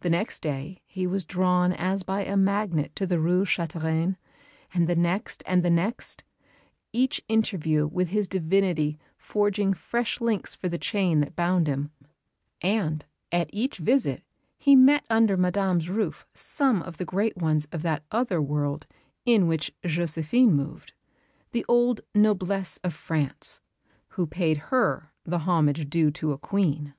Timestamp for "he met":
14.58-15.06